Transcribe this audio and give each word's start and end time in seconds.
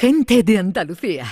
Gente 0.00 0.42
de 0.42 0.56
Andalucía. 0.56 1.26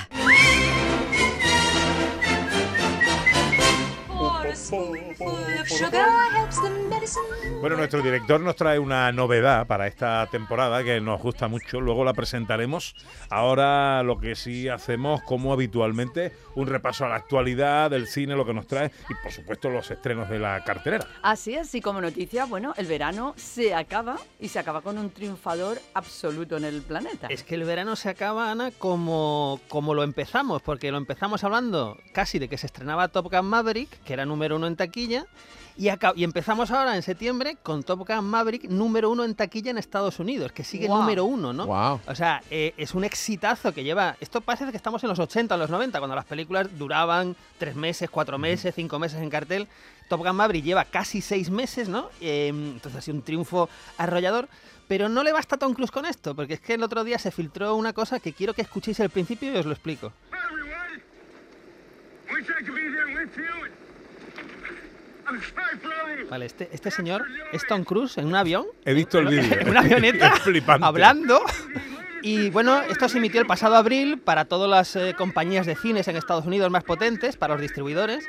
Bueno, 7.60 7.76
nuestro 7.76 8.02
director 8.02 8.40
nos 8.40 8.54
trae 8.54 8.78
una 8.78 9.10
novedad 9.12 9.66
para 9.66 9.86
esta 9.86 10.26
temporada 10.30 10.84
que 10.84 11.00
nos 11.00 11.22
gusta 11.22 11.48
mucho, 11.48 11.80
luego 11.80 12.04
la 12.04 12.12
presentaremos. 12.12 12.94
Ahora 13.30 14.02
lo 14.02 14.18
que 14.18 14.34
sí 14.36 14.68
hacemos, 14.68 15.22
como 15.22 15.52
habitualmente, 15.52 16.32
un 16.54 16.66
repaso 16.66 17.06
a 17.06 17.08
la 17.08 17.16
actualidad 17.16 17.90
del 17.90 18.06
cine, 18.06 18.36
lo 18.36 18.44
que 18.44 18.52
nos 18.52 18.66
trae 18.66 18.90
y 19.08 19.14
por 19.22 19.32
supuesto 19.32 19.70
los 19.70 19.90
estrenos 19.90 20.28
de 20.28 20.38
la 20.38 20.62
cartelera. 20.64 21.06
Así 21.22 21.54
es, 21.54 21.74
y 21.74 21.80
como 21.80 22.00
noticia, 22.00 22.44
bueno, 22.44 22.74
el 22.76 22.86
verano 22.86 23.32
se 23.36 23.74
acaba 23.74 24.18
y 24.38 24.48
se 24.48 24.58
acaba 24.58 24.82
con 24.82 24.98
un 24.98 25.10
triunfador 25.10 25.80
absoluto 25.94 26.58
en 26.58 26.64
el 26.64 26.82
planeta. 26.82 27.28
Es 27.28 27.42
que 27.42 27.54
el 27.54 27.64
verano 27.64 27.96
se 27.96 28.10
acaba, 28.10 28.50
Ana, 28.50 28.70
como, 28.78 29.60
como 29.68 29.94
lo 29.94 30.02
empezamos, 30.02 30.60
porque 30.60 30.90
lo 30.90 30.98
empezamos 30.98 31.42
hablando 31.42 31.96
casi 32.12 32.38
de 32.38 32.48
que 32.48 32.58
se 32.58 32.66
estrenaba 32.66 33.08
Top 33.08 33.32
Gun 33.32 33.46
Maverick, 33.46 34.02
que 34.04 34.12
era 34.12 34.26
número 34.26 34.57
uno 34.58 34.66
en 34.66 34.76
taquilla, 34.76 35.26
y, 35.78 35.88
empezamos 36.24 36.72
ahora 36.72 36.96
en 36.96 37.02
septiembre 37.02 37.56
con 37.62 37.84
Top 37.84 38.04
Gun 38.04 38.24
Maverick 38.24 38.64
número 38.64 39.10
uno 39.10 39.22
en 39.22 39.36
taquilla 39.36 39.70
en 39.70 39.78
Estados 39.78 40.18
Unidos, 40.18 40.50
que 40.50 40.64
sigue 40.64 40.88
número 40.88 41.24
uno, 41.24 41.52
¿no? 41.52 41.66
Wow. 41.66 42.00
O 42.08 42.14
sea, 42.16 42.42
eh, 42.50 42.74
es 42.76 42.94
un 42.94 43.04
exitazo 43.04 43.72
que 43.72 43.84
lleva. 43.84 44.16
Esto 44.20 44.40
parece 44.40 44.68
que 44.72 44.76
estamos 44.76 45.04
en 45.04 45.10
los 45.10 45.20
80, 45.20 45.54
en 45.54 45.60
los 45.60 45.70
90, 45.70 46.00
cuando 46.00 46.16
las 46.16 46.24
películas 46.24 46.76
duraban 46.76 47.36
tres 47.58 47.76
meses, 47.76 48.10
cuatro 48.10 48.38
meses, 48.38 48.74
cinco 48.74 48.98
meses 48.98 49.22
en 49.22 49.30
cartel. 49.30 49.68
Top 50.08 50.26
Gun 50.26 50.34
Maverick 50.34 50.64
lleva 50.64 50.84
casi 50.84 51.20
seis 51.20 51.48
meses, 51.48 51.88
¿no? 51.88 52.10
Eh, 52.20 52.48
entonces 52.48 52.96
ha 52.96 53.00
sido 53.00 53.16
un 53.16 53.22
triunfo 53.22 53.68
arrollador. 53.98 54.48
Pero 54.88 55.08
no 55.08 55.22
le 55.22 55.30
basta 55.30 55.54
a 55.54 55.58
Tom 55.60 55.74
Cruise 55.74 55.92
con 55.92 56.06
esto, 56.06 56.34
porque 56.34 56.54
es 56.54 56.60
que 56.60 56.74
el 56.74 56.82
otro 56.82 57.04
día 57.04 57.20
se 57.20 57.30
filtró 57.30 57.76
una 57.76 57.92
cosa 57.92 58.18
que 58.18 58.32
quiero 58.32 58.52
que 58.52 58.62
escuchéis 58.62 58.98
al 58.98 59.10
principio 59.10 59.52
y 59.52 59.56
os 59.56 59.66
lo 59.66 59.72
explico. 59.72 60.12
Vale, 66.30 66.46
este, 66.46 66.68
este 66.72 66.90
señor 66.90 67.24
es 67.52 67.66
Tom 67.66 67.84
Cruise 67.84 68.18
en 68.18 68.26
un 68.26 68.34
avión 68.34 68.66
He 68.84 68.94
visto 68.94 69.18
el 69.18 69.28
vídeo. 69.28 69.58
en 69.60 69.70
una 69.70 69.80
avioneta 69.80 70.30
flipante. 70.42 70.86
hablando. 70.86 71.40
Y 72.22 72.50
bueno, 72.50 72.80
esto 72.82 73.08
se 73.08 73.18
emitió 73.18 73.40
el 73.40 73.46
pasado 73.46 73.76
abril 73.76 74.18
para 74.18 74.44
todas 74.44 74.68
las 74.68 74.96
eh, 74.96 75.14
compañías 75.16 75.66
de 75.66 75.76
cines 75.76 76.08
en 76.08 76.16
Estados 76.16 76.46
Unidos 76.46 76.70
más 76.70 76.82
potentes, 76.84 77.36
para 77.36 77.54
los 77.54 77.60
distribuidores, 77.62 78.24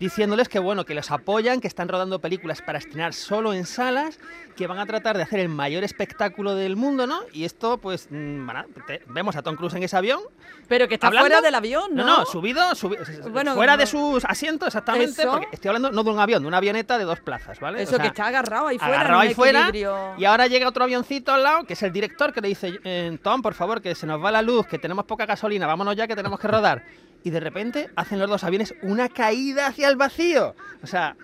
diciéndoles 0.00 0.48
que 0.48 0.58
bueno, 0.58 0.84
que 0.84 0.94
los 0.94 1.10
apoyan, 1.12 1.60
que 1.60 1.68
están 1.68 1.86
rodando 1.88 2.18
películas 2.20 2.62
para 2.62 2.78
estrenar 2.78 3.12
solo 3.14 3.52
en 3.54 3.66
salas, 3.66 4.18
que 4.56 4.66
van 4.66 4.78
a 4.78 4.86
tratar 4.86 5.16
de 5.16 5.22
hacer 5.22 5.38
el 5.38 5.48
mayor 5.48 5.84
espectáculo 5.84 6.54
del 6.56 6.74
mundo, 6.74 7.06
¿no? 7.06 7.20
Y 7.32 7.44
esto, 7.44 7.78
pues, 7.78 8.08
mm, 8.10 8.44
bueno, 8.46 8.64
te- 8.86 9.02
vemos 9.06 9.36
a 9.36 9.42
Tom 9.42 9.54
Cruise 9.56 9.74
en 9.74 9.82
ese 9.84 9.96
avión. 9.96 10.20
Pero 10.68 10.88
que 10.88 10.94
está 10.94 11.08
¿Hablando? 11.08 11.28
fuera 11.28 11.40
del 11.42 11.54
avión, 11.54 11.94
¿no? 11.94 12.04
No, 12.04 12.18
no, 12.18 12.26
subido, 12.26 12.62
subi- 12.72 13.30
Bueno, 13.30 13.54
fuera 13.54 13.76
de 13.76 13.86
sus 13.86 14.24
asientos, 14.24 14.68
exactamente, 14.68 15.26
porque 15.26 15.48
estoy 15.52 15.68
hablando 15.68 15.90
no 15.92 16.02
de 16.02 16.10
un 16.10 16.18
avión, 16.18 16.42
de 16.42 16.48
una 16.48 16.56
avioneta 16.58 16.96
de 16.98 17.04
dos 17.04 17.20
plazas, 17.20 17.60
¿vale? 17.60 17.82
Eso 17.82 17.92
O 17.92 17.94
sea, 17.96 18.02
que 18.02 18.08
está 18.08 18.26
agarrado 18.26 18.68
ahí 18.68 18.78
fuera. 18.78 18.94
agarrado 19.00 19.20
ahí 19.20 19.34
fuera 19.34 19.70
y 20.16 20.24
ahora 20.24 20.46
llega 20.46 20.66
otro 20.68 20.84
avioncito 20.84 21.32
al 21.32 21.42
lado 21.42 21.64
que 21.64 21.74
es 21.74 21.82
el 21.82 21.92
director 21.92 22.32
que 22.32 22.40
le 22.40 22.48
dice 22.48 22.78
eh, 22.84 23.18
Tom 23.22 23.42
por 23.42 23.54
favor 23.54 23.80
que 23.82 23.94
se 23.94 24.06
nos 24.06 24.22
va 24.24 24.30
la 24.30 24.40
luz 24.42 24.66
que 24.66 24.78
tenemos 24.78 25.04
poca 25.04 25.26
gasolina 25.26 25.66
vámonos 25.66 25.94
ya 25.96 26.06
que 26.06 26.16
tenemos 26.16 26.38
que 26.40 26.48
rodar 26.48 26.82
y 27.22 27.30
de 27.30 27.40
repente 27.40 27.90
hacen 27.96 28.18
los 28.18 28.28
dos 28.28 28.44
aviones 28.44 28.74
una 28.82 29.08
caída 29.08 29.66
hacia 29.66 29.88
el 29.88 29.96
vacío. 29.96 30.54
O 30.82 30.86
sea 30.86 31.16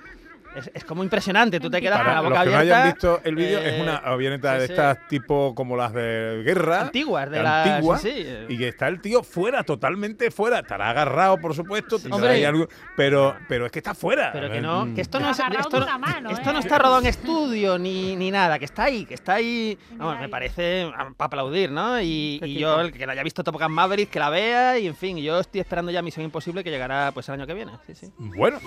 es, 0.56 0.70
es 0.74 0.84
como 0.84 1.02
impresionante 1.02 1.60
tú 1.60 1.70
te 1.70 1.80
quedas 1.80 1.98
con 1.98 2.06
la 2.08 2.22
los 2.22 2.30
boca 2.30 2.44
que 2.44 2.50
no 2.50 2.56
hayan 2.58 2.92
visto 2.92 3.20
el 3.24 3.36
vídeo, 3.36 3.58
eh, 3.60 3.76
es 3.76 3.82
una 3.82 3.96
avioneta 3.96 4.54
sí, 4.54 4.60
de 4.60 4.66
sí. 4.66 4.72
estas 4.72 5.08
tipo 5.08 5.54
como 5.54 5.76
las 5.76 5.92
de 5.92 6.42
guerra. 6.44 6.82
Antiguas, 6.82 7.30
de 7.30 7.42
las- 7.42 7.68
antiguas, 7.68 8.00
sí, 8.00 8.10
sí, 8.10 8.22
eh. 8.26 8.46
Y 8.48 8.58
que 8.58 8.68
está 8.68 8.88
el 8.88 9.00
tío 9.00 9.22
fuera, 9.22 9.62
totalmente 9.64 10.30
fuera. 10.30 10.60
Estará 10.60 10.90
agarrado, 10.90 11.38
por 11.38 11.54
supuesto. 11.54 11.98
tendrá 11.98 12.16
Hombre. 12.16 12.30
ahí 12.32 12.44
algo, 12.44 12.68
pero, 12.96 13.36
pero 13.48 13.66
es 13.66 13.72
que 13.72 13.78
está 13.78 13.94
fuera. 13.94 14.30
pero 14.32 14.50
que 14.50 14.60
no, 14.60 14.94
que 14.94 15.00
esto 15.00 15.20
no 15.20 15.30
es, 15.30 15.38
esto, 15.38 15.86
mano, 15.98 16.30
esto 16.30 16.50
¿eh? 16.50 16.52
no 16.52 16.58
está 16.58 16.78
rodado 16.78 17.00
en 17.00 17.06
estudio 17.06 17.78
ni, 17.78 18.16
ni 18.16 18.30
nada, 18.30 18.58
que 18.58 18.64
está 18.64 18.84
ahí, 18.84 19.04
que 19.04 19.14
está 19.14 19.34
ahí. 19.34 19.78
Vamos, 19.92 20.20
me 20.20 20.28
parece 20.28 20.90
para 21.16 21.26
aplaudir, 21.26 21.70
¿no? 21.70 22.00
Y, 22.00 22.40
yo, 22.58 22.80
el 22.80 22.92
que 22.92 23.06
no 23.06 23.12
haya 23.12 23.22
visto 23.22 23.44
Top 23.44 23.60
Gun 23.60 23.72
Maverick, 23.72 24.10
que 24.10 24.18
la 24.18 24.30
vea, 24.30 24.78
y 24.78 24.86
en 24.86 24.96
fin, 24.96 25.16
yo 25.18 25.40
estoy 25.40 25.60
esperando 25.60 25.90
ya 25.92 26.02
Misión 26.02 26.24
Imposible 26.24 26.64
que 26.64 26.70
llegará 26.70 27.10
pues 27.12 27.28
el 27.28 27.34
año 27.34 27.46
que 27.46 27.54
viene. 27.54 27.72
Sí, 27.86 27.94
sí. 27.94 28.12
Bueno, 28.18 28.58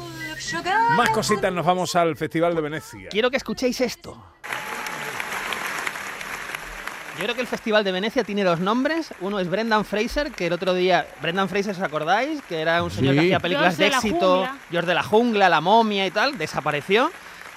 más 0.95 1.09
cositas, 1.09 1.51
nos 1.53 1.66
vamos 1.66 1.78
al 1.95 2.16
Festival 2.16 2.56
de 2.56 2.62
Venecia. 2.62 3.09
Quiero 3.09 3.29
que 3.31 3.38
escuchéis 3.38 3.79
esto. 3.81 4.22
Yo 7.17 7.23
creo 7.25 7.35
que 7.35 7.41
el 7.41 7.47
Festival 7.47 7.84
de 7.84 7.91
Venecia 7.91 8.23
tiene 8.23 8.45
dos 8.45 8.62
nombres. 8.62 9.13
Uno 9.19 9.40
es 9.40 9.50
Brendan 9.50 9.84
Fraser, 9.84 10.31
que 10.31 10.47
el 10.47 10.53
otro 10.53 10.73
día. 10.73 11.06
Brendan 11.22 11.50
Fraser, 11.50 11.73
¿os 11.75 11.81
acordáis? 11.81 12.41
Que 12.47 12.62
era 12.62 12.81
un 12.81 12.90
señor 12.91 13.13
que 13.16 13.19
Sí. 13.22 13.25
hacía 13.28 13.40
películas 13.41 13.75
George 13.75 13.84
de 13.84 13.85
de 13.85 13.91
la 13.91 13.97
éxito. 13.97 14.35
jungla. 14.38 14.57
George 14.72 14.88
de 14.88 14.94
la 14.94 15.03
Jungla, 15.03 15.50
La 15.50 15.59
Momia 15.62 16.06
y 16.06 16.12
tal. 16.12 16.38
Desapareció. 16.38 17.12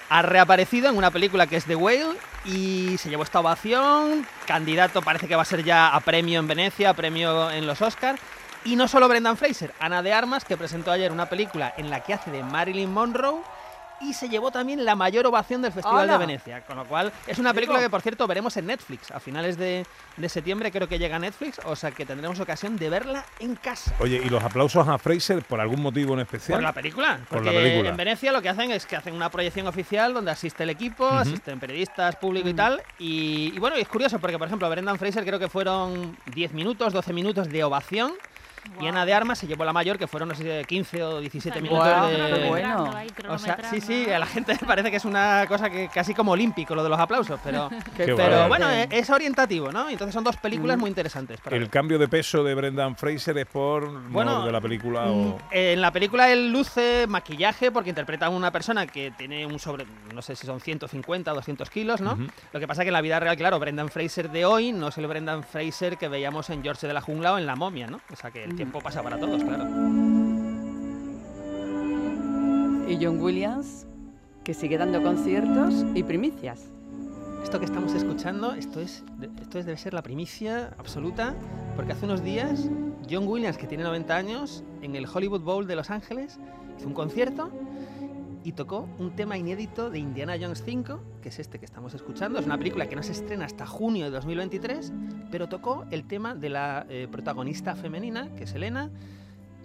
Ha 0.08 0.22
reaparecido 0.22 0.88
en 0.90 0.96
una 0.96 1.12
película 1.12 1.46
que 1.46 1.56
es 1.56 1.64
The 1.64 1.76
Whale 1.76 2.16
y 2.44 2.96
se 2.98 3.08
llevó 3.08 3.22
esta 3.22 3.38
ovación. 3.38 4.26
Candidato 4.46 5.00
parece 5.00 5.28
que 5.28 5.36
va 5.36 5.42
a 5.42 5.46
ser 5.46 5.62
ya 5.62 5.94
a 5.94 6.00
premio 6.00 6.40
en 6.40 6.48
Venecia, 6.48 6.90
a 6.90 6.94
premio 6.94 7.48
en 7.50 7.64
los 7.66 7.80
Oscars. 7.82 8.20
Y 8.64 8.74
no 8.74 8.88
solo 8.88 9.08
Brendan 9.08 9.36
Fraser, 9.36 9.72
Ana 9.78 10.02
de 10.02 10.12
Armas, 10.12 10.44
que 10.44 10.56
presentó 10.56 10.90
ayer 10.90 11.12
una 11.12 11.26
película 11.26 11.72
en 11.76 11.88
la 11.88 12.00
que 12.00 12.14
hace 12.14 12.30
de 12.32 12.42
Marilyn 12.42 12.90
Monroe 12.92 13.40
y 14.02 14.12
se 14.14 14.28
llevó 14.28 14.50
también 14.50 14.84
la 14.84 14.94
mayor 14.94 15.26
ovación 15.26 15.62
del 15.62 15.72
Festival 15.72 16.00
¡Hala! 16.00 16.12
de 16.18 16.26
Venecia. 16.26 16.64
Con 16.66 16.76
lo 16.76 16.84
cual, 16.86 17.12
es 17.26 17.38
una 17.38 17.52
película 17.54 17.80
que, 17.80 17.90
por 17.90 18.00
cierto, 18.02 18.26
veremos 18.26 18.56
en 18.56 18.66
Netflix. 18.66 19.10
A 19.10 19.20
finales 19.20 19.56
de, 19.56 19.86
de 20.16 20.28
septiembre 20.28 20.70
creo 20.70 20.88
que 20.88 20.98
llega 20.98 21.16
a 21.16 21.18
Netflix, 21.18 21.60
o 21.64 21.76
sea 21.76 21.90
que 21.90 22.04
tendremos 22.06 22.38
ocasión 22.40 22.76
de 22.76 22.90
verla 22.90 23.24
en 23.40 23.54
casa. 23.56 23.94
Oye, 24.00 24.20
¿y 24.24 24.28
los 24.28 24.42
aplausos 24.42 24.86
a 24.88 24.98
Fraser 24.98 25.42
por 25.42 25.60
algún 25.60 25.80
motivo 25.80 26.14
en 26.14 26.20
especial? 26.20 26.56
Por 26.58 26.62
la 26.62 26.72
película. 26.72 27.16
Por 27.28 27.38
Porque 27.38 27.52
la 27.52 27.60
película. 27.60 27.88
en 27.90 27.96
Venecia 27.96 28.32
lo 28.32 28.42
que 28.42 28.48
hacen 28.48 28.70
es 28.70 28.86
que 28.86 28.96
hacen 28.96 29.14
una 29.14 29.30
proyección 29.30 29.66
oficial 29.66 30.14
donde 30.14 30.30
asiste 30.30 30.62
el 30.64 30.70
equipo, 30.70 31.06
asisten 31.08 31.58
periodistas, 31.60 32.16
público 32.16 32.48
y 32.48 32.54
tal. 32.54 32.82
Y, 32.98 33.52
y 33.54 33.58
bueno, 33.58 33.76
y 33.78 33.82
es 33.82 33.88
curioso 33.88 34.18
porque, 34.18 34.38
por 34.38 34.46
ejemplo, 34.46 34.68
Brendan 34.68 34.98
Fraser 34.98 35.24
creo 35.24 35.38
que 35.38 35.48
fueron 35.48 36.16
10 36.34 36.52
minutos, 36.52 36.92
12 36.92 37.12
minutos 37.12 37.48
de 37.48 37.64
ovación. 37.64 38.12
Y 38.80 38.86
Ana 38.86 39.04
de 39.04 39.14
Armas 39.14 39.38
se 39.38 39.46
llevó 39.46 39.64
la 39.64 39.72
mayor, 39.72 39.98
que 39.98 40.06
fueron, 40.06 40.28
no 40.28 40.34
sé, 40.34 40.64
15 40.66 41.02
o 41.02 41.20
17 41.20 41.60
minutos 41.60 42.10
de... 42.10 42.16
qué 42.16 42.48
bueno. 42.48 42.90
O 43.28 43.38
sea, 43.38 43.58
sí, 43.70 43.80
sí, 43.80 44.10
a 44.10 44.18
la 44.18 44.26
gente 44.26 44.52
le 44.52 44.58
parece 44.66 44.90
que 44.90 44.96
es 44.96 45.04
una 45.04 45.44
cosa 45.46 45.70
que 45.70 45.88
casi 45.88 46.14
como 46.14 46.32
olímpico 46.32 46.74
lo 46.74 46.82
de 46.82 46.88
los 46.88 46.98
aplausos, 46.98 47.38
pero, 47.44 47.70
bueno. 48.48 48.70
eh, 48.70 48.88
es 48.90 49.10
orientativo, 49.10 49.70
¿no? 49.70 49.88
Entonces 49.88 50.14
son 50.14 50.24
dos 50.24 50.36
películas 50.36 50.78
muy 50.78 50.88
interesantes. 50.88 51.40
Para 51.40 51.56
¿El 51.56 51.62
ver. 51.62 51.70
cambio 51.70 51.98
de 51.98 52.08
peso 52.08 52.42
de 52.44 52.54
Brendan 52.54 52.96
Fraser 52.96 53.36
es 53.38 53.46
por 53.46 53.88
no, 53.90 54.00
Bueno, 54.10 54.44
de 54.46 54.52
la 54.52 54.60
película 54.60 55.02
Mm, 55.02 55.26
o...? 55.32 55.38
En 55.50 55.80
la 55.80 55.90
película 55.92 56.30
él 56.30 56.50
luce 56.52 57.06
maquillaje 57.08 57.70
porque 57.70 57.90
interpreta 57.90 58.26
a 58.26 58.28
una 58.30 58.50
persona 58.50 58.86
que 58.86 59.10
tiene 59.16 59.46
un 59.46 59.58
sobre, 59.58 59.86
no 60.14 60.22
sé 60.22 60.36
si 60.36 60.46
son 60.46 60.60
150 60.60 61.32
o 61.32 61.34
200 61.34 61.70
kilos, 61.70 62.00
¿no? 62.00 62.18
Lo 62.52 62.60
que 62.60 62.66
pasa 62.66 62.82
que 62.82 62.88
en 62.88 62.94
la 62.94 63.00
vida 63.00 63.18
real, 63.20 63.36
claro, 63.36 63.58
Brendan 63.58 63.88
Fraser 63.88 64.30
de 64.30 64.44
hoy 64.44 64.72
no 64.72 64.88
es 64.88 64.98
el 64.98 65.06
Brendan 65.06 65.42
Fraser 65.44 65.96
que 65.96 66.08
veíamos 66.08 66.50
en 66.50 66.62
George 66.62 66.86
de 66.86 66.92
la 66.92 67.00
Jungla 67.00 67.34
o 67.34 67.38
en 67.38 67.46
La 67.46 67.56
Momia, 67.56 67.86
¿no? 67.86 68.00
O 68.12 68.16
sea 68.16 68.30
que 68.30 68.46
el 68.52 68.56
tiempo 68.56 68.80
pasa 68.80 69.02
para 69.02 69.18
todos, 69.18 69.42
claro. 69.42 69.64
Y 72.86 72.98
John 73.02 73.20
Williams, 73.20 73.86
que 74.44 74.52
sigue 74.52 74.76
dando 74.76 75.02
conciertos 75.02 75.86
y 75.94 76.02
primicias. 76.02 76.68
Esto 77.42 77.58
que 77.58 77.64
estamos 77.64 77.94
escuchando, 77.94 78.52
esto 78.52 78.80
es, 78.80 79.04
esto 79.40 79.58
es, 79.58 79.66
debe 79.66 79.78
ser 79.78 79.94
la 79.94 80.02
primicia 80.02 80.74
absoluta, 80.78 81.34
porque 81.74 81.92
hace 81.92 82.04
unos 82.04 82.22
días 82.22 82.68
John 83.10 83.26
Williams, 83.26 83.56
que 83.56 83.66
tiene 83.66 83.84
90 83.84 84.14
años, 84.14 84.62
en 84.82 84.94
el 84.94 85.06
Hollywood 85.06 85.40
Bowl 85.40 85.66
de 85.66 85.74
Los 85.74 85.90
Ángeles, 85.90 86.38
hizo 86.78 86.86
un 86.86 86.94
concierto 86.94 87.50
y 88.44 88.52
tocó 88.52 88.88
un 88.98 89.14
tema 89.14 89.36
inédito 89.38 89.90
de 89.90 89.98
Indiana 89.98 90.36
Jones 90.40 90.62
5, 90.64 91.00
que 91.22 91.28
es 91.28 91.38
este 91.38 91.58
que 91.58 91.64
estamos 91.64 91.94
escuchando. 91.94 92.38
Es 92.38 92.46
una 92.46 92.58
película 92.58 92.88
que 92.88 92.96
no 92.96 93.02
se 93.02 93.12
estrena 93.12 93.44
hasta 93.44 93.66
junio 93.66 94.06
de 94.06 94.10
2023, 94.10 94.92
pero 95.30 95.48
tocó 95.48 95.84
el 95.90 96.06
tema 96.06 96.34
de 96.34 96.48
la 96.48 96.86
eh, 96.88 97.08
protagonista 97.10 97.74
femenina, 97.74 98.34
que 98.34 98.44
es 98.44 98.54
Elena, 98.54 98.90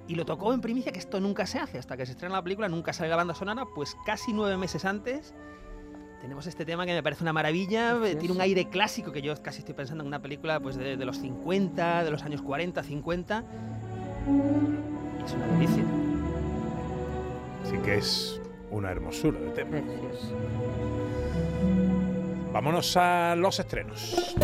y 0.07 0.15
lo 0.15 0.25
tocó 0.25 0.53
en 0.53 0.61
primicia, 0.61 0.91
que 0.91 0.99
esto 0.99 1.19
nunca 1.19 1.45
se 1.45 1.59
hace, 1.59 1.77
hasta 1.77 1.97
que 1.97 2.05
se 2.05 2.13
estrena 2.13 2.35
la 2.35 2.43
película, 2.43 2.69
nunca 2.69 2.93
sale 2.93 3.09
la 3.09 3.15
banda 3.15 3.33
sonora, 3.33 3.65
pues 3.75 3.95
casi 4.05 4.33
nueve 4.33 4.57
meses 4.57 4.85
antes 4.85 5.33
tenemos 6.21 6.47
este 6.47 6.65
tema 6.65 6.85
que 6.85 6.93
me 6.93 7.03
parece 7.03 7.23
una 7.23 7.33
maravilla, 7.33 7.95
eh, 8.03 8.15
tiene 8.15 8.33
un 8.33 8.41
aire 8.41 8.69
clásico 8.69 9.11
que 9.11 9.21
yo 9.21 9.35
casi 9.41 9.59
estoy 9.59 9.75
pensando 9.75 10.03
en 10.03 10.07
una 10.07 10.21
película 10.21 10.59
pues 10.59 10.75
de, 10.75 10.97
de 10.97 11.05
los 11.05 11.19
50, 11.19 12.03
de 12.03 12.11
los 12.11 12.23
años 12.23 12.41
40, 12.41 12.81
50. 12.83 13.43
Y 15.19 15.23
es 15.23 15.33
una 15.33 15.47
delicia. 15.47 15.83
Así 17.63 17.77
que 17.77 17.97
es 17.97 18.41
una 18.71 18.91
hermosura 18.91 19.39
de 19.39 19.49
tema. 19.51 19.71
Precioso. 19.71 20.35
Vámonos 22.51 22.95
a 22.97 23.35
los 23.35 23.59
estrenos. 23.59 24.35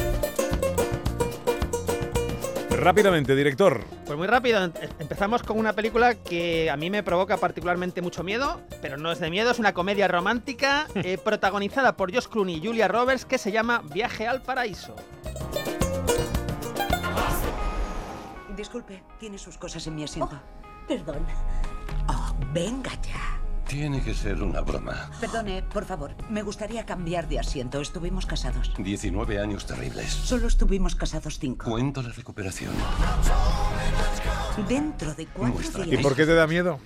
Rápidamente, 2.69 3.35
director. 3.35 3.81
Pues 4.05 4.17
muy 4.17 4.27
rápido, 4.27 4.61
em- 4.63 4.73
empezamos 4.99 5.41
con 5.43 5.57
una 5.57 5.73
película 5.73 6.15
que 6.15 6.69
a 6.69 6.75
mí 6.75 6.89
me 6.89 7.01
provoca 7.01 7.37
particularmente 7.37 8.01
mucho 8.01 8.23
miedo, 8.23 8.59
pero 8.81 8.97
no 8.97 9.11
es 9.11 9.19
de 9.19 9.29
miedo, 9.29 9.51
es 9.51 9.59
una 9.59 9.73
comedia 9.73 10.07
romántica 10.09 10.87
eh, 10.95 11.17
protagonizada 11.17 11.95
por 11.95 12.13
Josh 12.13 12.27
Clooney 12.27 12.55
y 12.57 12.65
Julia 12.65 12.87
Roberts 12.89 13.25
que 13.25 13.37
se 13.37 13.51
llama 13.51 13.81
Viaje 13.93 14.27
al 14.27 14.41
Paraíso. 14.41 14.95
Disculpe, 18.55 19.01
tiene 19.19 19.37
sus 19.37 19.57
cosas 19.57 19.85
en 19.87 19.95
mi 19.95 20.03
asiento. 20.03 20.39
Perdón. 20.87 21.25
Oh, 22.09 22.33
venga 22.53 22.91
ya. 23.01 23.32
Tiene 23.73 24.03
que 24.03 24.13
ser 24.13 24.39
una 24.43 24.61
broma. 24.61 25.09
Perdone, 25.19 25.63
por 25.63 25.83
favor, 25.83 26.13
me 26.29 26.43
gustaría 26.43 26.85
cambiar 26.85 27.27
de 27.27 27.39
asiento. 27.39 27.81
Estuvimos 27.81 28.27
casados. 28.27 28.71
19 28.77 29.39
años 29.39 29.65
terribles. 29.65 30.11
Solo 30.11 30.45
estuvimos 30.47 30.93
casados 30.93 31.39
cinco. 31.39 31.71
Cuento 31.71 32.03
la 32.03 32.09
recuperación. 32.09 32.71
Dentro 34.69 35.15
de 35.15 35.25
cuatro 35.25 35.85
¿Y 35.85 35.89
días. 35.89 36.03
por 36.03 36.15
qué 36.15 36.27
te 36.27 36.35
da 36.35 36.45
miedo? 36.45 36.79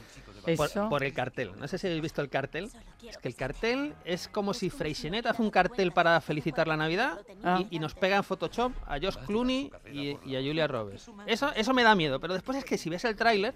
Por, 0.56 0.68
Eso. 0.69 0.88
por 0.88 1.04
el 1.04 1.12
cartel. 1.12 1.51
No 1.60 1.68
sé 1.68 1.78
si 1.78 1.88
habéis 1.88 2.01
visto 2.04 2.22
el 2.22 2.30
cartel. 2.30 2.72
Es 3.06 3.18
que 3.18 3.28
el 3.28 3.36
cartel 3.36 3.94
es 4.06 4.30
como 4.30 4.54
si 4.54 4.69
Freixenet 4.69 5.25
hace 5.25 5.42
un 5.42 5.51
cartel 5.51 5.92
para 5.92 6.22
felicitar 6.22 6.69
la 6.69 6.78
Navidad 6.78 7.19
Ah. 7.44 7.60
y, 7.69 7.75
y 7.75 7.80
nos 7.80 7.95
pega 7.95 8.16
en 8.16 8.24
Photoshop 8.24 8.72
a 8.88 8.94
Josh 8.98 9.18
Clooney 9.25 9.69
y, 9.92 10.18
y 10.25 10.36
a 10.38 10.39
Julia 10.39 10.68
Roberts. 10.68 11.12
Eso, 11.25 11.51
eso 11.54 11.74
me 11.74 11.84
da 11.84 11.95
miedo, 11.95 12.22
pero 12.22 12.34
después 12.34 12.57
es 12.57 12.63
que 12.63 12.78
si 12.78 12.89
ves 12.89 13.04
el 13.04 13.18
tráiler, 13.18 13.56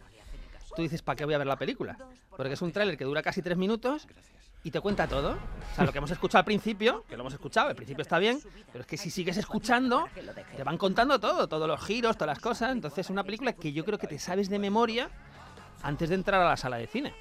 tú 0.75 0.81
dices, 0.81 1.01
¿para 1.01 1.15
qué 1.15 1.25
voy 1.25 1.33
a 1.33 1.37
ver 1.37 1.47
la 1.47 1.57
película? 1.57 1.97
Porque 2.35 2.53
es 2.53 2.61
un 2.61 2.71
tráiler 2.71 2.97
que 2.97 3.03
dura 3.03 3.21
casi 3.21 3.41
tres 3.41 3.57
minutos 3.57 4.07
y 4.63 4.71
te 4.71 4.79
cuenta 4.79 5.07
todo. 5.07 5.31
O 5.31 5.75
sea, 5.75 5.85
lo 5.85 5.91
que 5.91 5.97
hemos 5.97 6.11
escuchado 6.11 6.39
al 6.39 6.45
principio, 6.45 7.03
que 7.07 7.15
lo 7.15 7.21
hemos 7.21 7.33
escuchado, 7.33 7.69
al 7.69 7.75
principio 7.75 8.01
está 8.01 8.19
bien, 8.19 8.39
pero 8.71 8.81
es 8.81 8.87
que 8.87 8.97
si 8.97 9.09
sigues 9.09 9.37
escuchando, 9.37 10.07
te 10.55 10.63
van 10.63 10.77
contando 10.77 11.19
todo, 11.19 11.47
todos 11.47 11.67
los 11.67 11.83
giros, 11.83 12.15
todas 12.15 12.35
las 12.35 12.39
cosas. 12.39 12.71
Entonces 12.71 12.99
es 13.05 13.09
una 13.09 13.23
película 13.23 13.53
que 13.53 13.73
yo 13.73 13.83
creo 13.85 13.97
que 13.97 14.07
te 14.07 14.19
sabes 14.19 14.49
de 14.49 14.59
memoria 14.59 15.09
antes 15.83 16.09
de 16.09 16.15
entrar 16.15 16.41
a 16.41 16.49
la 16.49 16.57
sala 16.57 16.77
de 16.77 16.87
cine. 16.87 17.13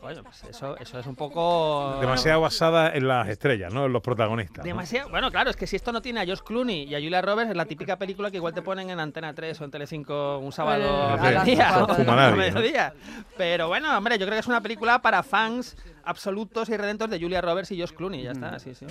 Bueno, 0.00 0.22
pues 0.22 0.44
eso, 0.44 0.76
eso 0.78 0.98
es 0.98 1.06
un 1.06 1.16
poco... 1.16 1.96
Demasiado 2.00 2.40
basada 2.40 2.90
en 2.94 3.08
las 3.08 3.28
estrellas, 3.28 3.72
¿no? 3.74 3.86
En 3.86 3.92
los 3.92 4.00
protagonistas. 4.02 4.58
¿no? 4.58 4.64
Demasiado. 4.64 5.10
Bueno, 5.10 5.30
claro, 5.30 5.50
es 5.50 5.56
que 5.56 5.66
si 5.66 5.76
esto 5.76 5.92
no 5.92 6.00
tiene 6.00 6.20
a 6.20 6.26
Josh 6.26 6.40
Clooney 6.40 6.84
y 6.84 6.94
a 6.94 6.98
Julia 6.98 7.20
Roberts, 7.20 7.50
es 7.50 7.56
la 7.56 7.64
típica 7.64 7.96
película 7.96 8.30
que 8.30 8.36
igual 8.36 8.54
te 8.54 8.62
ponen 8.62 8.90
en 8.90 9.00
Antena 9.00 9.34
3 9.34 9.60
o 9.60 9.64
en 9.64 9.70
Telecinco 9.70 10.38
un 10.38 10.52
sábado 10.52 11.16
Eh, 11.22 11.36
al 11.36 11.44
día, 11.44 11.68
a. 11.78 12.92
Pero 13.36 13.68
bueno, 13.68 13.96
hombre, 13.96 14.18
yo 14.18 14.26
creo 14.26 14.36
que 14.36 14.40
es 14.40 14.46
una 14.46 14.60
película 14.60 15.00
para 15.02 15.22
fans 15.22 15.76
absolutos 16.04 16.68
y 16.68 16.76
redentos 16.76 17.10
de 17.10 17.18
Julia 17.20 17.40
Roberts 17.40 17.70
y 17.72 17.80
Josh 17.80 17.92
Clooney. 17.92 18.22
Ya 18.22 18.32
está, 18.32 18.58
sí, 18.58 18.74
sí. 18.74 18.86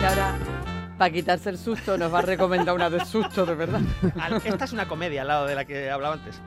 Y 0.00 0.04
ahora, 0.04 0.34
para 0.98 1.10
quitarse 1.12 1.50
el 1.50 1.58
susto, 1.58 1.96
nos 1.96 2.12
va 2.12 2.18
a 2.18 2.22
recomendar 2.22 2.74
una 2.74 2.90
de 2.90 3.04
susto, 3.04 3.46
de 3.46 3.54
verdad. 3.54 3.80
Esta 4.44 4.64
es 4.64 4.72
una 4.72 4.86
comedia 4.88 5.22
al 5.22 5.28
lado 5.28 5.46
de 5.46 5.54
la 5.54 5.64
que 5.64 5.90
hablaba 5.90 6.14
antes. 6.14 6.40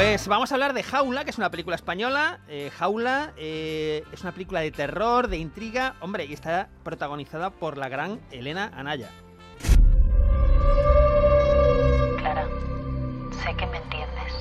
Pues 0.00 0.28
vamos 0.28 0.50
a 0.50 0.54
hablar 0.54 0.72
de 0.72 0.82
Jaula, 0.82 1.24
que 1.24 1.30
es 1.30 1.36
una 1.36 1.50
película 1.50 1.76
española. 1.76 2.40
Eh, 2.48 2.70
Jaula 2.74 3.34
eh, 3.36 4.02
es 4.10 4.22
una 4.22 4.32
película 4.32 4.60
de 4.60 4.70
terror, 4.70 5.28
de 5.28 5.36
intriga, 5.36 5.94
hombre, 6.00 6.24
y 6.24 6.32
está 6.32 6.70
protagonizada 6.82 7.50
por 7.50 7.76
la 7.76 7.90
gran 7.90 8.18
Elena 8.30 8.72
Anaya. 8.74 9.10
Clara, 12.16 12.48
sé 13.44 13.54
que 13.58 13.66
me 13.66 13.76
entiendes. 13.76 14.32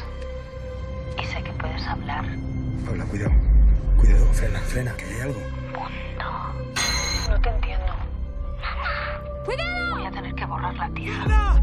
Y 1.21 1.25
sé 1.25 1.43
que 1.43 1.51
puedes 1.51 1.85
hablar. 1.85 2.23
Hola, 2.89 3.03
cuidado. 3.03 3.33
Cuidado, 3.97 4.25
frena, 4.31 4.59
frena, 4.59 4.95
que 4.95 5.03
hay 5.03 5.19
algo. 5.19 5.41
Punto. 5.73 7.31
No 7.31 7.41
te 7.41 7.49
entiendo. 7.49 7.93
¡Cuidado! 9.43 9.91
Voy 9.97 10.05
a 10.05 10.11
tener 10.11 10.33
que 10.35 10.45
borrar 10.45 10.75
la 10.75 10.89
tiza. 10.91 11.58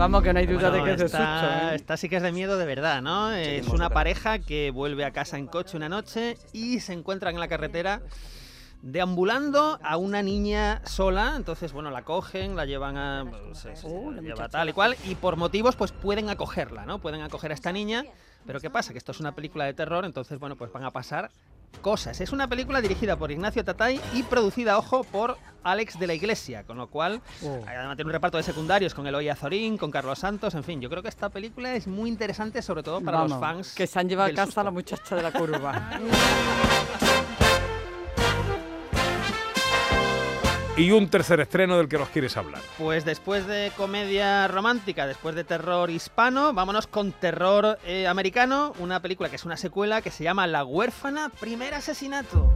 Vamos, 0.00 0.22
que 0.22 0.32
no 0.32 0.38
hay 0.38 0.46
duda 0.46 0.70
Bueno, 0.70 0.82
de 0.82 0.88
que 0.88 0.94
es 0.94 0.98
de 1.00 1.04
esta, 1.04 1.40
susto. 1.42 1.72
¿eh? 1.72 1.74
esta 1.74 1.96
sí 1.98 2.08
que 2.08 2.16
es 2.16 2.22
de 2.22 2.32
miedo 2.32 2.56
de 2.56 2.64
verdad, 2.64 3.02
¿no? 3.02 3.32
es 3.32 3.68
una 3.68 3.90
pareja 3.90 4.38
que 4.38 4.70
vuelve 4.70 5.04
a 5.04 5.10
casa 5.10 5.36
en 5.36 5.46
coche 5.46 5.76
una 5.76 5.90
noche 5.90 6.38
y 6.54 6.80
se 6.80 6.94
encuentran 6.94 7.34
en 7.34 7.40
la 7.40 7.48
carretera 7.48 8.00
deambulando 8.80 9.78
a 9.82 9.98
una 9.98 10.22
niña 10.22 10.80
sola. 10.86 11.34
Entonces, 11.36 11.74
bueno, 11.74 11.90
la 11.90 12.00
cogen, 12.00 12.56
la 12.56 12.64
llevan 12.64 12.96
a. 12.96 13.26
Se 13.52 13.74
Oh, 13.84 14.10
la 14.10 14.22
lleva 14.22 14.48
tal 14.48 14.70
y 14.70 14.72
cual. 14.72 14.96
Y 15.04 15.16
por 15.16 15.36
motivos, 15.36 15.76
pues 15.76 15.92
pueden 15.92 16.30
acogerla, 16.30 16.86
¿no? 16.86 16.98
Pueden 16.98 17.20
acoger 17.20 17.50
a 17.50 17.54
esta 17.54 17.70
niña. 17.70 18.04
Pero 18.46 18.58
¿qué 18.58 18.70
pasa? 18.70 18.92
Que 18.92 18.98
esto 18.98 19.12
es 19.12 19.20
una 19.20 19.34
película 19.34 19.66
de 19.66 19.74
terror, 19.74 20.06
entonces, 20.06 20.38
bueno, 20.38 20.56
pues 20.56 20.72
van 20.72 20.84
a 20.84 20.92
pasar 20.92 21.30
cosas. 21.82 22.20
Es 22.20 22.32
una 22.32 22.48
película 22.48 22.80
dirigida 22.80 23.16
por 23.16 23.30
Ignacio 23.30 23.64
Tatay 23.64 24.00
y 24.14 24.22
producida, 24.22 24.76
ojo, 24.78 25.04
por 25.04 25.36
Alex 25.62 25.98
de 25.98 26.06
la 26.06 26.14
Iglesia, 26.14 26.64
con 26.64 26.76
lo 26.78 26.88
cual 26.88 27.20
Oh. 27.42 27.62
además 27.66 27.96
tiene 27.96 28.08
un 28.08 28.12
reparto 28.12 28.36
de 28.36 28.42
secundarios 28.42 28.94
con 28.94 29.06
Eloy 29.06 29.28
Azorín, 29.28 29.76
con 29.78 29.90
Carlos 29.90 30.18
Santos, 30.18 30.54
en 30.54 30.64
fin, 30.64 30.80
yo 30.80 30.88
creo 30.90 31.02
que 31.02 31.08
esta 31.08 31.28
película 31.30 31.74
es 31.74 31.86
muy 31.86 32.08
interesante, 32.10 32.62
sobre 32.62 32.82
todo 32.82 33.00
para 33.00 33.22
los 33.26 33.38
fans. 33.40 33.74
Que 33.74 33.86
se 33.86 33.98
han 33.98 34.08
llevado 34.08 34.30
a 34.30 34.34
casa 34.34 34.46
susto. 34.46 34.60
a 34.60 34.64
la 34.64 34.70
muchacha 34.70 35.16
de 35.16 35.22
la 35.22 35.32
curva. 35.32 35.90
Y 40.76 40.92
un 40.92 41.10
tercer 41.10 41.40
estreno 41.40 41.76
del 41.76 41.88
que 41.88 41.98
nos 41.98 42.08
quieres 42.08 42.36
hablar. 42.36 42.62
Pues 42.78 43.04
después 43.04 43.46
de 43.46 43.70
comedia 43.76 44.48
romántica, 44.48 45.06
después 45.06 45.34
de 45.34 45.44
terror 45.44 45.90
hispano, 45.90 46.54
vámonos 46.54 46.86
con 46.86 47.12
terror 47.12 47.78
eh, 47.84 48.06
americano, 48.06 48.72
una 48.78 49.02
película 49.02 49.28
que 49.28 49.36
es 49.36 49.44
una 49.44 49.58
secuela 49.58 50.00
que 50.00 50.10
se 50.10 50.24
llama 50.24 50.46
La 50.46 50.64
huérfana, 50.64 51.28
primer 51.28 51.74
asesinato. 51.74 52.54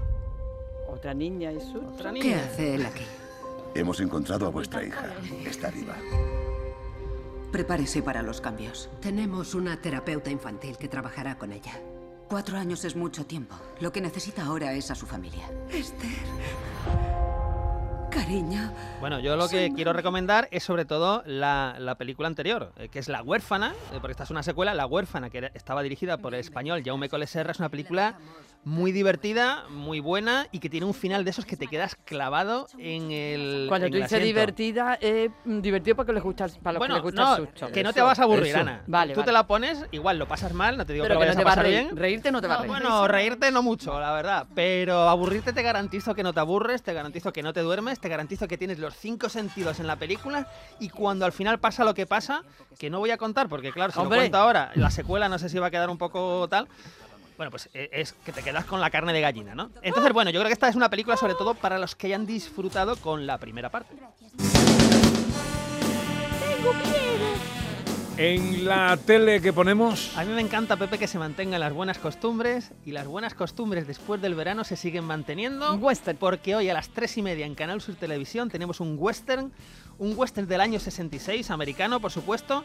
Otra 0.88 1.12
niña 1.12 1.52
y 1.52 1.61
susto. 1.61 1.81
Otra 1.93 2.12
¿Qué 2.12 2.20
niña. 2.20 2.44
hace 2.50 2.76
él 2.76 2.87
aquí? 2.87 3.05
Hemos 3.75 4.00
encontrado 4.00 4.46
a 4.46 4.50
vuestra 4.50 4.84
hija. 4.84 5.06
Está 5.44 5.70
viva. 5.70 5.96
Prepárese 7.52 8.02
para 8.02 8.22
los 8.22 8.40
cambios. 8.40 8.88
Tenemos 9.02 9.55
una 9.55 9.81
terapeuta 9.82 10.31
infantil 10.31 10.78
que 10.78 10.88
trabajará 10.88 11.37
con 11.37 11.52
ella. 11.52 11.78
Cuatro 12.28 12.56
años 12.56 12.84
es 12.84 12.96
mucho 12.96 13.26
tiempo. 13.26 13.55
Lo 13.81 13.93
que 13.93 14.00
necesita 14.00 14.44
ahora 14.44 14.72
es 14.72 14.90
a 14.90 14.94
su 14.94 15.06
familia. 15.06 15.50
Cariño, 18.14 18.70
Bueno, 19.00 19.19
yo 19.19 19.37
lo 19.37 19.49
que 19.49 19.72
quiero 19.75 19.93
recomendar 19.93 20.49
es 20.52 20.62
sobre 20.62 20.84
todo 20.84 21.22
la, 21.26 21.75
la 21.78 21.96
película 21.96 22.28
anterior, 22.28 22.72
eh, 22.78 22.88
que 22.88 22.99
es 23.00 23.08
La 23.08 23.22
huérfana, 23.22 23.75
eh, 23.93 23.99
porque 24.00 24.12
esta 24.12 24.22
es 24.25 24.31
una 24.31 24.43
secuela, 24.43 24.72
La 24.72 24.87
huérfana, 24.87 25.31
que 25.31 25.38
era- 25.38 25.50
estaba 25.55 25.82
dirigida 25.82 26.19
por 26.19 26.32
el 26.34 26.40
español 26.40 26.82
Jaume 26.84 27.08
Coleserra, 27.08 27.50
es 27.52 27.58
una 27.58 27.69
película 27.70 28.14
muy 28.64 28.93
divertida, 28.93 29.64
muy 29.69 30.00
buena 30.00 30.46
y 30.50 30.58
que 30.58 30.70
tiene 30.70 30.87
un 30.87 30.94
final 30.94 31.22
de 31.25 31.31
esos 31.31 31.44
que 31.44 31.56
te 31.56 31.66
quedas 31.69 31.96
clavado 32.05 32.66
en 32.78 33.11
el 33.11 33.66
Cuando 33.69 33.87
en 33.87 33.93
tú 33.93 33.96
el 33.99 34.02
dices 34.05 34.16
asiento. 34.16 34.26
divertida, 34.26 34.94
es 35.00 35.31
mm, 35.44 35.61
divertido 35.61 35.96
para, 35.96 36.06
que 36.06 36.12
le 36.14 36.20
gusta, 36.20 36.46
para 36.62 36.72
los 36.75 36.78
Bueno, 36.78 36.94
que 36.94 36.99
les 37.00 37.02
gusta 37.05 37.22
no, 37.22 37.37
el 37.37 37.46
susto. 37.49 37.72
que 37.72 37.82
no 37.82 37.93
te 37.93 38.00
vas 38.00 38.19
a 38.19 38.22
aburrir, 38.22 38.46
eso. 38.46 38.58
Ana. 38.61 38.82
Vale, 38.87 39.12
Tú 39.12 39.20
vale. 39.20 39.26
te 39.26 39.32
la 39.32 39.46
pones, 39.46 39.84
igual 39.90 40.19
lo 40.19 40.26
pasas 40.26 40.55
mal, 40.55 40.78
no 40.78 40.87
te 40.87 40.94
digo 40.94 41.05
Pero 41.05 41.19
que 41.20 41.26
no 41.26 41.32
te 41.32 41.37
vayas 41.37 41.46
va 41.46 41.50
a 41.50 41.52
a 41.52 41.56
pasar 41.56 41.64
reír. 41.64 41.84
bien. 41.84 41.96
Reírte 41.96 42.32
no 42.32 42.40
te 42.40 42.46
va 42.49 42.55
a 42.55 42.56
No, 42.56 42.62
reír. 42.62 42.72
bueno, 42.81 43.08
reírte 43.08 43.50
no 43.50 43.62
mucho, 43.62 44.00
la 44.00 44.12
verdad. 44.12 44.46
Pero 44.55 45.08
aburrirte 45.11 45.52
te 45.52 45.62
garantizo 45.62 46.14
que 46.14 46.22
no 46.22 46.32
te 46.32 46.40
aburres, 46.40 46.82
te 46.82 46.94
garantizo 46.94 47.32
que 47.34 47.43
no 47.43 47.52
te 47.52 47.61
duermes, 47.61 48.00
te 48.00 48.08
garantizo 48.08 48.49
que 48.49 48.56
tienes 48.56 48.78
los 48.78 48.94
cinco 48.96 49.28
sentidos 49.28 49.78
en 49.78 49.87
la 49.87 49.97
película 49.97 50.49
y 50.80 50.88
cuando 50.88 51.26
al 51.26 51.33
final 51.33 51.59
pasa 51.61 51.85
lo 51.85 51.92
que 51.92 52.06
pasa, 52.06 52.42
que 52.78 52.88
no 52.88 52.99
voy 52.99 53.11
a 53.11 53.18
contar, 53.18 53.49
porque 53.49 53.73
claro, 53.73 53.92
si 53.92 53.99
Hombre. 53.99 54.16
lo 54.16 54.23
cuento 54.23 54.38
ahora, 54.38 54.71
la 54.75 54.90
secuela 54.90 55.28
no 55.28 55.38
sé 55.38 55.49
si 55.50 55.59
va 55.59 55.66
a 55.66 55.71
quedar 55.71 55.90
un 55.90 55.99
poco 55.99 56.49
tal. 56.49 56.66
Bueno, 57.37 57.50
pues 57.50 57.69
eh, 57.75 57.88
es 57.93 58.12
que 58.12 58.33
te 58.33 58.43
quedas 58.43 58.64
con 58.64 58.81
la 58.81 58.91
carne 58.91 59.12
de 59.12 59.21
gallina, 59.21 59.55
¿no? 59.55 59.71
Entonces, 59.83 60.12
bueno, 60.12 60.31
yo 60.31 60.41
creo 60.41 60.49
que 60.49 60.53
esta 60.53 60.69
es 60.69 60.76
una 60.76 60.88
película 60.88 61.17
sobre 61.17 61.35
todo 61.35 61.55
para 61.55 61.79
los 61.79 61.97
que 61.97 62.09
hayan 62.09 62.26
disfrutado 62.26 62.97
con 62.97 63.26
la 63.26 63.38
primera 63.38 63.71
parte. 63.71 63.95
En 68.17 68.64
la 68.64 68.97
tele 68.97 69.41
que 69.41 69.53
ponemos, 69.53 70.17
A 70.17 70.25
mí 70.25 70.33
me 70.33 70.41
encanta, 70.41 70.76
Pepe, 70.76 70.99
que 70.99 71.09
se 71.09 71.19
mantengan 71.19 71.59
las 71.59 71.73
buenas 71.73 71.99
costumbres 71.99 72.71
y 72.87 72.93
las 72.93 73.09
buenas 73.09 73.35
costumbres 73.35 73.88
después 73.88 74.23
del 74.23 74.37
verano 74.37 74.62
se 74.62 74.76
siguen 74.76 75.03
manteniendo. 75.03 75.75
Western. 75.75 76.17
Porque 76.17 76.55
hoy 76.55 76.69
a 76.69 76.75
las 76.75 76.91
3 76.91 77.19
y 77.19 77.23
media 77.23 77.45
en 77.45 77.57
Canal 77.57 77.81
Sur 77.81 77.97
Televisión 77.97 78.50
tenemos 78.50 78.79
un 78.79 78.95
western, 78.97 79.53
un 79.99 80.17
western 80.17 80.47
del 80.47 80.61
año 80.61 80.79
66, 80.79 81.50
americano, 81.50 81.99
por 81.99 82.12
supuesto. 82.12 82.64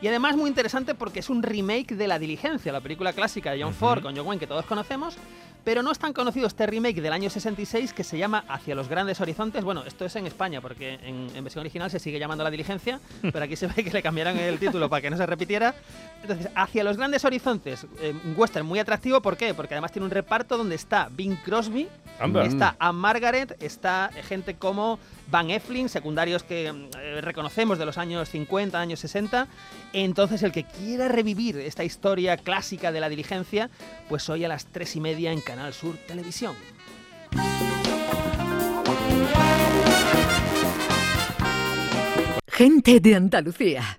Y 0.00 0.08
además 0.08 0.36
muy 0.36 0.48
interesante 0.48 0.94
porque 0.94 1.20
es 1.20 1.28
un 1.28 1.42
remake 1.42 1.94
de 1.94 2.08
La 2.08 2.18
Diligencia, 2.18 2.72
la 2.72 2.80
película 2.80 3.12
clásica 3.12 3.52
de 3.52 3.62
John 3.62 3.74
Ford 3.74 4.02
con 4.02 4.16
John 4.16 4.26
Wayne 4.26 4.40
que 4.40 4.46
todos 4.46 4.64
conocemos. 4.64 5.16
Pero 5.62 5.82
no 5.82 5.92
es 5.92 5.98
tan 5.98 6.14
conocido 6.14 6.46
este 6.46 6.66
remake 6.66 7.02
del 7.02 7.12
año 7.12 7.28
66 7.28 7.92
que 7.92 8.02
se 8.02 8.16
llama 8.16 8.44
Hacia 8.48 8.74
los 8.74 8.88
Grandes 8.88 9.20
Horizontes. 9.20 9.62
Bueno, 9.62 9.84
esto 9.84 10.06
es 10.06 10.16
en 10.16 10.26
España 10.26 10.62
porque 10.62 10.94
en, 10.94 11.28
en 11.34 11.44
versión 11.44 11.60
original 11.60 11.90
se 11.90 11.98
sigue 11.98 12.18
llamando 12.18 12.42
La 12.42 12.50
Diligencia, 12.50 12.98
pero 13.20 13.44
aquí 13.44 13.56
se 13.56 13.66
ve 13.66 13.84
que 13.84 13.90
le 13.90 14.02
cambiaron 14.02 14.38
el 14.38 14.58
título 14.58 14.88
para 14.88 15.02
que 15.02 15.10
no 15.10 15.18
se 15.18 15.26
repitiera. 15.26 15.74
Entonces, 16.22 16.48
Hacia 16.54 16.82
los 16.82 16.96
Grandes 16.96 17.26
Horizontes, 17.26 17.86
eh, 18.00 18.14
un 18.24 18.34
western 18.36 18.64
muy 18.64 18.78
atractivo. 18.78 19.20
¿Por 19.20 19.36
qué? 19.36 19.52
Porque 19.52 19.74
además 19.74 19.92
tiene 19.92 20.06
un 20.06 20.10
reparto 20.10 20.56
donde 20.56 20.76
está 20.76 21.10
Bing 21.10 21.36
Crosby, 21.44 21.88
Anda. 22.18 22.44
está 22.44 22.76
Anne 22.78 22.98
Margaret, 22.98 23.56
está 23.62 24.10
gente 24.28 24.54
como 24.54 24.98
Van 25.30 25.50
Eflin, 25.50 25.88
secundarios 25.90 26.42
que 26.42 26.72
mm, 26.72 26.88
eh, 26.98 27.20
reconocemos 27.20 27.78
de 27.78 27.84
los 27.84 27.98
años 27.98 28.30
50, 28.30 28.80
años 28.80 29.00
60. 29.00 29.46
Entonces, 29.92 30.42
el 30.42 30.52
que 30.52 30.64
quiera 30.64 31.08
revivir 31.08 31.56
esta 31.58 31.84
historia 31.84 32.36
clásica 32.36 32.92
de 32.92 33.00
la 33.00 33.08
diligencia, 33.08 33.70
pues 34.08 34.28
hoy 34.28 34.44
a 34.44 34.48
las 34.48 34.66
3 34.66 34.96
y 34.96 35.00
media 35.00 35.32
en 35.32 35.40
Canal 35.40 35.72
Sur 35.74 35.96
Televisión. 36.06 36.54
Gente 42.46 43.00
de 43.00 43.14
Andalucía. 43.14 43.98